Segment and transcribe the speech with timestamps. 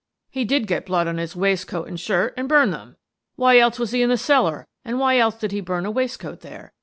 [0.31, 2.97] "He did get blood on his waistcoat and shirt and burned them.
[3.35, 6.39] Why else was he in the cellar, and why else did he burn a waistcoat
[6.41, 6.73] there?